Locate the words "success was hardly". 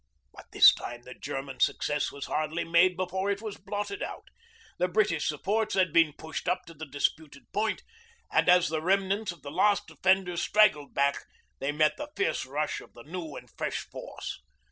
1.59-2.63